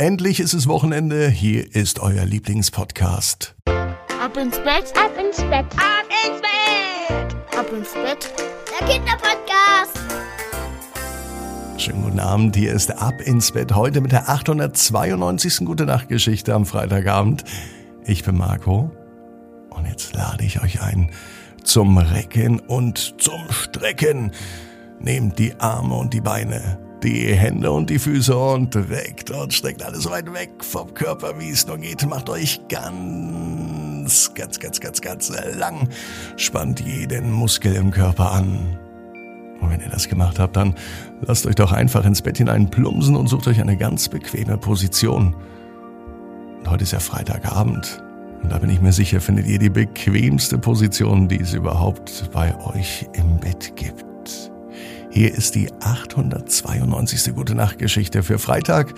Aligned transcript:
Endlich 0.00 0.40
ist 0.40 0.54
es 0.54 0.66
Wochenende. 0.66 1.28
Hier 1.28 1.76
ist 1.76 2.00
euer 2.00 2.24
Lieblingspodcast. 2.24 3.54
Ab 3.66 4.34
ins 4.38 4.56
Bett, 4.56 4.94
ab 4.96 5.12
ins 5.22 5.36
Bett, 5.36 5.66
ab 5.76 6.06
ins 6.24 6.40
Bett, 6.40 7.36
ab 7.54 7.66
ins 7.70 7.92
Bett. 7.92 8.32
Der 8.70 8.88
Kinderpodcast. 8.88 10.00
Schönen 11.76 12.04
guten 12.04 12.18
Abend. 12.18 12.56
Hier 12.56 12.72
ist 12.72 12.90
Ab 12.92 13.20
ins 13.20 13.52
Bett 13.52 13.74
heute 13.74 14.00
mit 14.00 14.12
der 14.12 14.30
892. 14.30 15.66
Gute 15.66 15.84
Nacht 15.84 16.08
Geschichte 16.08 16.54
am 16.54 16.64
Freitagabend. 16.64 17.44
Ich 18.06 18.24
bin 18.24 18.38
Marco 18.38 18.90
und 19.68 19.86
jetzt 19.86 20.14
lade 20.14 20.42
ich 20.46 20.62
euch 20.62 20.80
ein 20.80 21.10
zum 21.62 21.98
Recken 21.98 22.58
und 22.58 23.20
zum 23.20 23.42
Strecken. 23.50 24.32
Nehmt 24.98 25.38
die 25.38 25.60
Arme 25.60 25.94
und 25.94 26.14
die 26.14 26.22
Beine 26.22 26.89
die 27.02 27.34
Hände 27.34 27.70
und 27.70 27.90
die 27.90 27.98
Füße 27.98 28.36
und 28.36 28.74
reckt 28.76 29.30
und 29.30 29.52
streckt 29.52 29.82
alles 29.82 30.02
so 30.04 30.10
weit 30.10 30.32
weg 30.32 30.50
vom 30.60 30.92
Körper, 30.94 31.38
wie 31.38 31.50
es 31.50 31.66
nur 31.66 31.78
geht. 31.78 32.06
Macht 32.06 32.28
euch 32.28 32.60
ganz, 32.68 34.32
ganz, 34.34 34.58
ganz, 34.58 34.80
ganz, 34.80 35.00
ganz 35.00 35.32
lang. 35.56 35.88
Spannt 36.36 36.80
jeden 36.80 37.32
Muskel 37.32 37.74
im 37.74 37.90
Körper 37.90 38.32
an. 38.32 38.78
Und 39.60 39.70
wenn 39.70 39.80
ihr 39.80 39.90
das 39.90 40.08
gemacht 40.08 40.38
habt, 40.38 40.56
dann 40.56 40.74
lasst 41.20 41.46
euch 41.46 41.54
doch 41.54 41.72
einfach 41.72 42.04
ins 42.04 42.22
Bett 42.22 42.38
hinein 42.38 42.70
plumpsen 42.70 43.16
und 43.16 43.26
sucht 43.28 43.46
euch 43.46 43.60
eine 43.60 43.76
ganz 43.76 44.08
bequeme 44.08 44.56
Position. 44.56 45.34
Und 46.60 46.70
heute 46.70 46.84
ist 46.84 46.92
ja 46.92 47.00
Freitagabend. 47.00 48.02
Und 48.42 48.52
da 48.52 48.58
bin 48.58 48.70
ich 48.70 48.80
mir 48.80 48.92
sicher, 48.92 49.20
findet 49.20 49.46
ihr 49.46 49.58
die 49.58 49.68
bequemste 49.68 50.58
Position, 50.58 51.28
die 51.28 51.40
es 51.40 51.52
überhaupt 51.52 52.30
bei 52.32 52.54
euch 52.66 53.06
im 53.12 53.38
Bett 53.38 53.76
gibt. 53.76 54.50
Hier 55.10 55.34
ist 55.34 55.54
die 55.54 55.72
892. 55.80 57.34
Gute 57.34 57.54
Nacht 57.54 57.78
Geschichte 57.78 58.22
für 58.22 58.38
Freitag, 58.38 58.94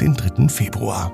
den 0.00 0.14
3. 0.14 0.48
Februar. 0.48 1.12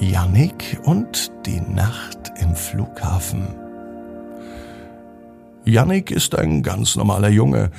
Yannick 0.00 0.80
und 0.84 1.30
die 1.46 1.60
Nacht 1.60 2.32
im 2.40 2.54
Flughafen. 2.54 3.46
Yannick 5.64 6.10
ist 6.10 6.34
ein 6.34 6.62
ganz 6.62 6.96
normaler 6.96 7.28
Junge. 7.28 7.70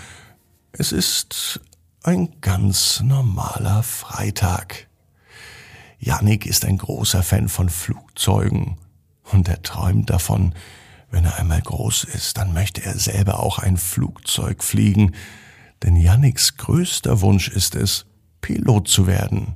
Es 0.72 0.92
ist 0.92 1.60
ein 2.04 2.42
ganz 2.42 3.02
normaler 3.02 3.84
Freitag. 3.84 4.88
Yannick 6.00 6.46
ist 6.46 6.66
ein 6.66 6.78
großer 6.78 7.24
Fan 7.24 7.50
von 7.50 7.70
Flugzeugen 7.70 8.78
und 9.32 9.48
er 9.48 9.62
träumt 9.62 10.10
davon, 10.10 10.54
wenn 11.16 11.24
er 11.24 11.40
einmal 11.40 11.62
groß 11.62 12.04
ist, 12.04 12.38
dann 12.38 12.54
möchte 12.54 12.84
er 12.84 12.94
selber 13.00 13.40
auch 13.40 13.58
ein 13.58 13.78
Flugzeug 13.78 14.62
fliegen, 14.62 15.16
denn 15.82 15.96
Yannicks 15.96 16.58
größter 16.58 17.22
Wunsch 17.22 17.48
ist 17.48 17.76
es, 17.76 18.06
Pilot 18.42 18.90
zu 18.90 19.08
werden. 19.08 19.56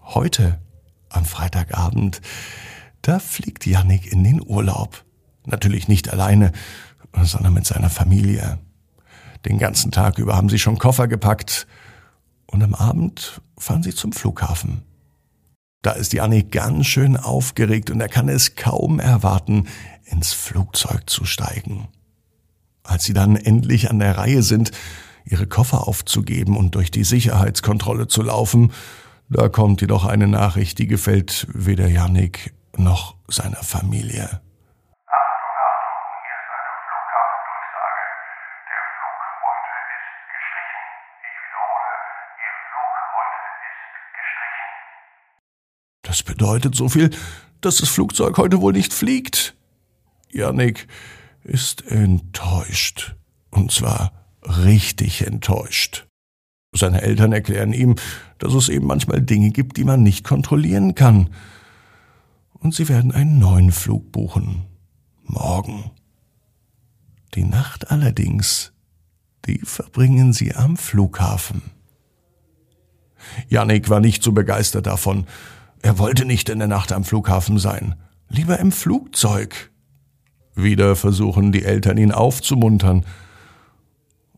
Heute, 0.00 0.60
am 1.08 1.24
Freitagabend, 1.24 2.20
da 3.02 3.18
fliegt 3.18 3.66
Yannick 3.66 4.06
in 4.06 4.22
den 4.22 4.40
Urlaub. 4.40 5.04
Natürlich 5.46 5.88
nicht 5.88 6.12
alleine, 6.12 6.52
sondern 7.20 7.52
mit 7.52 7.66
seiner 7.66 7.90
Familie. 7.90 8.60
Den 9.44 9.58
ganzen 9.58 9.90
Tag 9.90 10.16
über 10.18 10.36
haben 10.36 10.48
sie 10.48 10.60
schon 10.60 10.78
Koffer 10.78 11.08
gepackt 11.08 11.66
und 12.46 12.62
am 12.62 12.76
Abend 12.76 13.42
fahren 13.58 13.82
sie 13.82 13.94
zum 13.96 14.12
Flughafen. 14.12 14.82
Da 15.82 15.92
ist 15.92 16.12
Janik 16.12 16.52
ganz 16.52 16.86
schön 16.86 17.16
aufgeregt 17.16 17.90
und 17.90 18.00
er 18.00 18.08
kann 18.08 18.28
es 18.28 18.54
kaum 18.54 19.00
erwarten, 19.00 19.66
ins 20.04 20.32
Flugzeug 20.32 21.10
zu 21.10 21.24
steigen. 21.24 21.88
Als 22.84 23.04
sie 23.04 23.12
dann 23.12 23.36
endlich 23.36 23.90
an 23.90 23.98
der 23.98 24.16
Reihe 24.16 24.42
sind, 24.42 24.70
ihre 25.24 25.46
Koffer 25.46 25.88
aufzugeben 25.88 26.56
und 26.56 26.76
durch 26.76 26.90
die 26.90 27.04
Sicherheitskontrolle 27.04 28.06
zu 28.06 28.22
laufen, 28.22 28.72
da 29.28 29.48
kommt 29.48 29.80
jedoch 29.80 30.04
eine 30.04 30.28
Nachricht, 30.28 30.78
die 30.78 30.86
gefällt 30.86 31.46
weder 31.52 31.88
Janik 31.88 32.54
noch 32.76 33.16
seiner 33.28 33.62
Familie. 33.62 34.40
Das 46.12 46.22
bedeutet 46.22 46.74
so 46.74 46.90
viel, 46.90 47.08
dass 47.62 47.78
das 47.78 47.88
Flugzeug 47.88 48.36
heute 48.36 48.60
wohl 48.60 48.74
nicht 48.74 48.92
fliegt. 48.92 49.56
Janik 50.30 50.86
ist 51.42 51.90
enttäuscht. 51.90 53.16
Und 53.50 53.72
zwar 53.72 54.12
richtig 54.42 55.26
enttäuscht. 55.26 56.06
Seine 56.74 57.00
Eltern 57.00 57.32
erklären 57.32 57.72
ihm, 57.72 57.96
dass 58.36 58.52
es 58.52 58.68
eben 58.68 58.86
manchmal 58.86 59.22
Dinge 59.22 59.52
gibt, 59.52 59.78
die 59.78 59.84
man 59.84 60.02
nicht 60.02 60.22
kontrollieren 60.22 60.94
kann. 60.94 61.30
Und 62.58 62.74
sie 62.74 62.90
werden 62.90 63.12
einen 63.12 63.38
neuen 63.38 63.72
Flug 63.72 64.12
buchen. 64.12 64.66
Morgen. 65.22 65.92
Die 67.32 67.44
Nacht 67.44 67.90
allerdings, 67.90 68.74
die 69.46 69.60
verbringen 69.60 70.34
sie 70.34 70.54
am 70.54 70.76
Flughafen. 70.76 71.62
Janik 73.48 73.88
war 73.88 74.00
nicht 74.00 74.22
so 74.22 74.32
begeistert 74.32 74.84
davon, 74.84 75.26
er 75.82 75.98
wollte 75.98 76.24
nicht 76.24 76.48
in 76.48 76.58
der 76.58 76.68
Nacht 76.68 76.92
am 76.92 77.04
Flughafen 77.04 77.58
sein, 77.58 77.96
lieber 78.28 78.58
im 78.58 78.72
Flugzeug. 78.72 79.70
Wieder 80.54 80.96
versuchen 80.96 81.52
die 81.52 81.64
Eltern 81.64 81.98
ihn 81.98 82.12
aufzumuntern. 82.12 83.04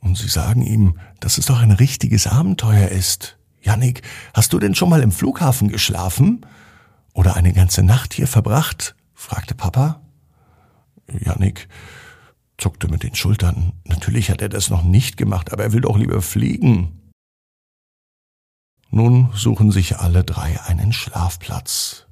Und 0.00 0.16
sie 0.16 0.28
sagen 0.28 0.62
ihm, 0.62 0.99
dass 1.21 1.38
es 1.38 1.47
doch 1.47 1.60
ein 1.60 1.72
richtiges 1.72 2.27
Abenteuer 2.27 2.88
ist. 2.88 3.38
Jannik, 3.60 4.03
hast 4.33 4.53
du 4.53 4.59
denn 4.59 4.75
schon 4.75 4.91
mal 4.91 5.03
im 5.03 5.12
Flughafen 5.12 5.69
geschlafen? 5.69 6.44
Oder 7.12 7.37
eine 7.37 7.53
ganze 7.53 7.83
Nacht 7.83 8.15
hier 8.15 8.27
verbracht? 8.27 8.94
fragte 9.15 9.54
Papa. 9.54 10.03
Jannik 11.09 11.69
zuckte 12.59 12.88
mit 12.88 13.03
den 13.03 13.15
Schultern. 13.15 13.72
Natürlich 13.87 14.31
hat 14.31 14.43
er 14.43 14.49
das 14.49 14.71
noch 14.71 14.83
nicht 14.83 15.16
gemacht, 15.16 15.53
aber 15.53 15.65
er 15.65 15.72
will 15.72 15.81
doch 15.81 15.99
lieber 15.99 16.22
fliegen. 16.22 17.00
Nun 18.94 19.31
suchen 19.34 19.72
sich 19.72 19.99
alle 19.99 20.22
drei 20.22 20.60
einen 20.66 20.93
Schlafplatz. 20.93 22.06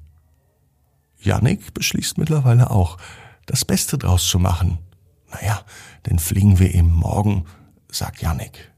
Jannik 1.17 1.73
beschließt 1.73 2.17
mittlerweile 2.17 2.71
auch, 2.71 2.97
das 3.45 3.63
Beste 3.63 3.97
draus 3.97 4.27
zu 4.27 4.37
machen. 4.37 4.79
Naja, 5.31 5.61
dann 6.03 6.19
fliegen 6.19 6.59
wir 6.59 6.75
eben 6.75 6.91
morgen, 6.91 7.45
sagt 7.89 8.21
Jannik. 8.21 8.73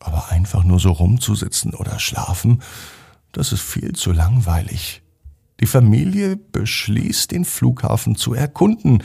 Aber 0.00 0.32
einfach 0.32 0.64
nur 0.64 0.80
so 0.80 0.90
rumzusitzen 0.90 1.72
oder 1.72 2.00
schlafen, 2.00 2.64
das 3.30 3.52
ist 3.52 3.62
viel 3.62 3.92
zu 3.92 4.10
langweilig. 4.10 5.02
Die 5.60 5.66
Familie 5.66 6.34
beschließt, 6.34 7.30
den 7.30 7.44
Flughafen 7.44 8.16
zu 8.16 8.34
erkunden. 8.34 9.04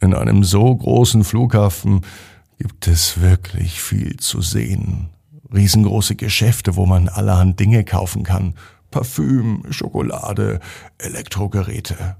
In 0.00 0.14
einem 0.14 0.44
so 0.44 0.74
großen 0.74 1.24
Flughafen 1.24 2.06
gibt 2.56 2.88
es 2.88 3.20
wirklich 3.20 3.82
viel 3.82 4.16
zu 4.16 4.40
sehen 4.40 5.10
riesengroße 5.52 6.16
Geschäfte, 6.16 6.76
wo 6.76 6.86
man 6.86 7.08
allerhand 7.08 7.60
Dinge 7.60 7.84
kaufen 7.84 8.22
kann. 8.22 8.54
Parfüm, 8.90 9.64
Schokolade, 9.70 10.60
Elektrogeräte. 10.98 12.16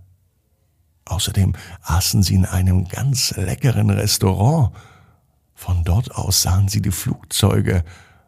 Außerdem 1.05 1.55
aßen 1.83 2.23
sie 2.23 2.35
in 2.35 2.45
einem 2.45 2.89
ganz 2.89 3.35
leckeren 3.37 3.91
Restaurant. 3.91 4.73
Von 5.55 5.85
dort 5.85 6.15
aus 6.15 6.43
sahen 6.43 6.69
sie 6.69 6.83
die 6.83 6.91
Flugzeuge. 6.91 7.85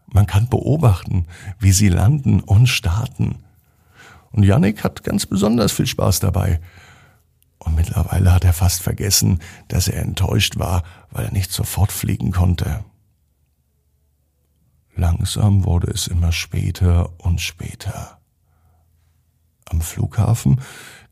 Man 0.07 0.27
kann 0.27 0.49
beobachten, 0.49 1.27
wie 1.59 1.73
sie 1.73 1.89
landen 1.89 2.41
und 2.41 2.69
starten. 2.69 3.41
Und 4.31 4.45
Yannick 4.45 4.85
hat 4.85 5.03
ganz 5.03 5.27
besonders 5.27 5.73
viel 5.73 5.87
Spaß 5.87 6.21
dabei. 6.21 6.61
Und 7.59 7.75
mittlerweile 7.75 8.33
hat 8.33 8.45
er 8.45 8.53
fast 8.53 8.83
vergessen, 8.83 9.41
dass 9.67 9.89
er 9.89 10.03
enttäuscht 10.03 10.59
war, 10.59 10.85
weil 11.11 11.27
er 11.27 11.33
nicht 11.33 11.53
sofort 11.53 11.91
fliegen 11.91 12.31
konnte. 12.31 12.85
Langsam 14.99 15.65
wurde 15.65 15.93
es 15.93 16.09
immer 16.09 16.33
später 16.33 17.13
und 17.19 17.41
später. 17.41 18.19
Am 19.67 19.81
Flughafen 19.81 20.61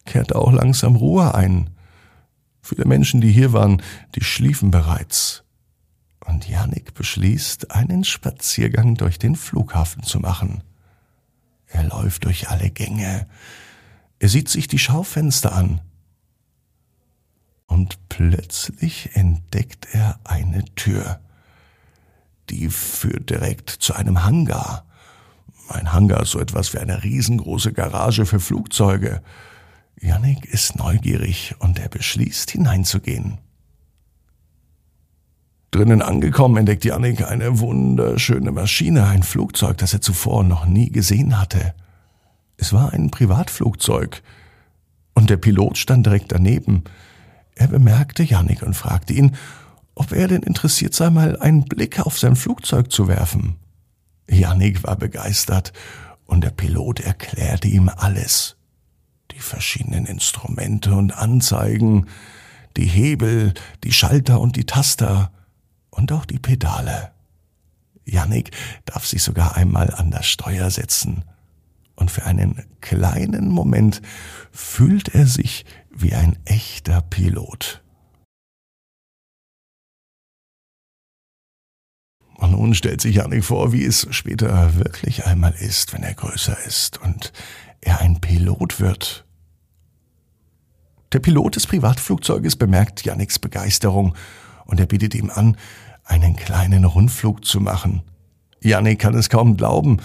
kehrte 0.05 0.35
auch 0.35 0.51
langsam 0.51 0.97
Ruhe 0.97 1.37
ein. 1.37 1.71
Viele 2.63 2.85
Menschen, 2.85 3.21
die 3.21 3.31
hier 3.31 3.53
waren, 3.53 3.81
die 4.17 4.25
schliefen 4.25 4.73
bereits. 4.73 5.45
Und 6.19 6.49
Janik 6.49 6.95
beschließt, 6.95 7.71
einen 7.71 8.03
Spaziergang 8.03 8.97
durch 8.97 9.21
den 9.21 9.37
Flughafen 9.37 10.03
zu 10.03 10.19
machen. 10.19 10.65
Er 11.69 11.85
läuft 11.85 12.25
durch 12.25 12.49
alle 12.51 12.71
Gänge. 12.71 13.29
Er 14.19 14.29
sieht 14.29 14.49
sich 14.49 14.67
die 14.67 14.81
Schaufenster 14.81 15.53
an. 15.53 15.81
Und 17.69 18.09
plötzlich 18.09 19.15
entdeckt 19.15 19.87
er 19.93 20.19
eine 20.25 20.65
Tür 20.75 21.21
die 22.51 22.69
führt 22.69 23.31
direkt 23.31 23.71
zu 23.71 23.95
einem 23.95 24.25
Hangar. 24.25 24.85
Ein 25.69 25.93
Hangar 25.93 26.23
ist 26.23 26.31
so 26.31 26.41
etwas 26.41 26.73
wie 26.73 26.79
eine 26.79 27.03
riesengroße 27.03 27.73
Garage 27.73 28.27
für 28.27 28.41
Flugzeuge. 28.41 29.23
Yannick 30.01 30.45
ist 30.45 30.77
neugierig 30.77 31.55
und 31.59 31.79
er 31.79 31.89
beschließt 31.89 32.51
hineinzugehen. 32.51 33.39
Drinnen 35.71 36.03
angekommen 36.03 36.59
entdeckt 36.59 36.85
Janik 36.85 37.29
eine 37.29 37.59
wunderschöne 37.59 38.53
Maschine, 38.53 39.07
ein 39.09 39.23
Flugzeug, 39.23 39.79
das 39.79 39.93
er 39.93 40.01
zuvor 40.01 40.45
noch 40.45 40.65
nie 40.65 40.91
gesehen 40.91 41.39
hatte. 41.39 41.75
Es 42.57 42.73
war 42.73 42.93
ein 42.93 43.11
Privatflugzeug. 43.11 44.23
Und 45.15 45.31
der 45.31 45.37
Pilot 45.37 45.79
stand 45.79 46.07
direkt 46.07 46.33
daneben. 46.33 46.85
Er 47.55 47.69
bemerkte 47.69 48.23
Janik 48.23 48.63
und 48.63 48.75
fragte 48.75 49.13
ihn, 49.13 49.37
ob 49.97 50.13
er 50.13 50.29
denn 50.29 50.43
interessiert 50.43 50.95
sei, 50.95 51.11
mal 51.11 51.37
einen 51.41 51.65
Blick 51.65 51.99
auf 51.99 52.19
sein 52.19 52.37
Flugzeug 52.37 52.93
zu 52.93 53.09
werfen. 53.09 53.57
Janik 54.31 54.85
war 54.85 54.95
begeistert 54.95 55.73
und 56.27 56.45
der 56.45 56.51
Pilot 56.51 57.01
erklärte 57.01 57.67
ihm 57.67 57.89
alles. 57.89 58.57
Die 59.33 59.41
verschiedenen 59.41 60.07
Instrumente 60.07 60.95
und 60.95 61.17
Anzeigen, 61.17 62.07
die 62.77 62.87
Hebel, 62.87 63.55
die 63.85 63.93
Schalter 63.93 64.41
und 64.41 64.57
die 64.57 64.67
Taster 64.67 65.33
und 65.91 66.13
auch 66.13 66.27
die 66.27 66.39
Pedale. 66.39 67.13
Janik 68.05 68.51
darf 68.85 69.07
sich 69.07 69.23
sogar 69.23 69.57
einmal 69.57 69.93
an 69.93 70.11
das 70.11 70.27
Steuer 70.27 70.71
setzen. 70.71 71.25
Und 71.95 72.11
für 72.11 72.27
einen 72.27 72.63
kleinen 72.83 73.49
Moment 73.49 74.03
fühlt 74.53 75.15
er 75.15 75.27
sich 75.27 75.65
wie 75.91 76.15
ein 76.15 76.37
echter 76.45 77.01
Pilot. 77.01 77.83
Nun 82.57 82.75
stellt 82.75 83.01
sich 83.01 83.17
Janik 83.17 83.45
vor, 83.45 83.73
wie 83.73 83.85
es 83.85 84.07
später 84.11 84.77
wirklich 84.77 85.27
einmal 85.27 85.53
ist, 85.53 85.93
wenn 85.93 86.03
er 86.03 86.15
größer 86.15 86.57
ist 86.67 86.99
und 87.03 87.33
er 87.81 88.01
ein 88.01 88.21
Pilot 88.21 88.81
wird. 88.81 89.25
Der 91.13 91.21
Pilot 91.21 91.57
des 91.57 91.67
Privatflugzeuges 91.67 92.57
bemerkt 92.57 93.05
Janiks 93.05 93.39
Begeisterung 93.39 94.15
und 94.65 94.81
er 94.81 94.87
bietet 94.87 95.15
ihm 95.15 95.31
an, 95.31 95.57
einen 96.05 96.37
kleinen 96.37 96.85
Rundflug 96.85 97.45
zu 97.45 97.61
machen. 97.61 98.03
Janik 98.61 99.01
kann 99.01 99.15
es 99.15 99.29
kaum 99.29 99.57
glauben 99.57 99.99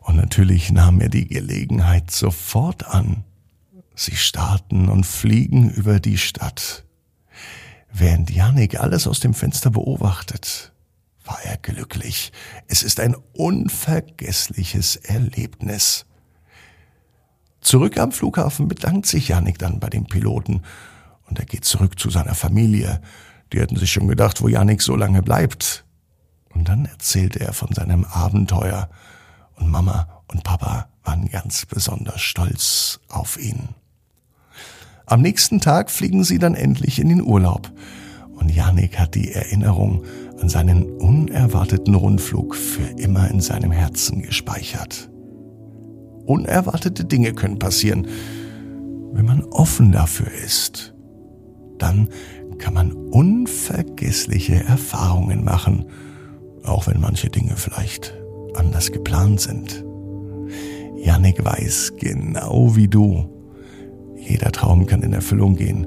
und 0.00 0.16
natürlich 0.16 0.72
nahm 0.72 1.00
er 1.00 1.08
die 1.08 1.28
Gelegenheit 1.28 2.10
sofort 2.10 2.86
an. 2.86 3.24
Sie 3.94 4.16
starten 4.16 4.88
und 4.88 5.06
fliegen 5.06 5.70
über 5.70 6.00
die 6.00 6.18
Stadt. 6.18 6.84
Während 7.92 8.30
Janik 8.30 8.80
alles 8.80 9.06
aus 9.06 9.20
dem 9.20 9.34
Fenster 9.34 9.70
beobachtet, 9.70 10.73
war 11.24 11.38
er 11.42 11.56
glücklich. 11.56 12.32
Es 12.68 12.82
ist 12.82 13.00
ein 13.00 13.16
unvergessliches 13.32 14.96
Erlebnis. 14.96 16.06
Zurück 17.60 17.98
am 17.98 18.12
Flughafen 18.12 18.68
bedankt 18.68 19.06
sich 19.06 19.28
Janik 19.28 19.58
dann 19.58 19.80
bei 19.80 19.88
dem 19.88 20.04
Piloten 20.04 20.62
und 21.26 21.38
er 21.38 21.46
geht 21.46 21.64
zurück 21.64 21.98
zu 21.98 22.10
seiner 22.10 22.34
Familie. 22.34 23.00
Die 23.52 23.60
hätten 23.60 23.76
sich 23.76 23.92
schon 23.92 24.08
gedacht, 24.08 24.42
wo 24.42 24.48
Janik 24.48 24.82
so 24.82 24.96
lange 24.96 25.22
bleibt. 25.22 25.84
Und 26.50 26.68
dann 26.68 26.84
erzählte 26.84 27.40
er 27.40 27.52
von 27.52 27.72
seinem 27.72 28.04
Abenteuer 28.04 28.90
und 29.56 29.70
Mama 29.70 30.22
und 30.28 30.44
Papa 30.44 30.88
waren 31.02 31.28
ganz 31.30 31.66
besonders 31.66 32.20
stolz 32.20 33.00
auf 33.08 33.38
ihn. 33.38 33.70
Am 35.06 35.20
nächsten 35.20 35.60
Tag 35.60 35.90
fliegen 35.90 36.24
sie 36.24 36.38
dann 36.38 36.54
endlich 36.54 36.98
in 36.98 37.08
den 37.08 37.22
Urlaub 37.22 37.70
und 38.44 38.54
Janik 38.54 38.98
hat 38.98 39.14
die 39.14 39.32
Erinnerung 39.32 40.02
an 40.38 40.50
seinen 40.50 40.84
unerwarteten 40.98 41.94
Rundflug 41.94 42.54
für 42.54 42.84
immer 43.00 43.30
in 43.30 43.40
seinem 43.40 43.72
Herzen 43.72 44.20
gespeichert. 44.20 45.08
Unerwartete 46.26 47.06
Dinge 47.06 47.32
können 47.32 47.58
passieren, 47.58 48.06
wenn 49.14 49.24
man 49.24 49.44
offen 49.44 49.92
dafür 49.92 50.30
ist. 50.44 50.94
Dann 51.78 52.10
kann 52.58 52.74
man 52.74 52.92
unvergessliche 52.92 54.62
Erfahrungen 54.62 55.42
machen, 55.42 55.86
auch 56.64 56.86
wenn 56.86 57.00
manche 57.00 57.30
Dinge 57.30 57.56
vielleicht 57.56 58.12
anders 58.54 58.92
geplant 58.92 59.40
sind. 59.40 59.82
Janik 60.98 61.42
weiß 61.42 61.94
genau 61.98 62.76
wie 62.76 62.88
du, 62.88 63.24
jeder 64.18 64.52
Traum 64.52 64.84
kann 64.84 65.02
in 65.02 65.14
Erfüllung 65.14 65.56
gehen. 65.56 65.86